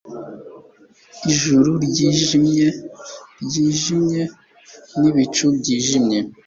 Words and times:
ijuru 1.31 1.71
ryijimye 1.85 2.67
ryijimye, 3.43 4.21
n'ibicu 4.99 5.45
byijimye 5.57 6.19